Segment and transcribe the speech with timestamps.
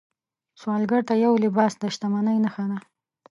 [0.59, 2.77] سوالګر ته یو لباس د شتمنۍ نښه ده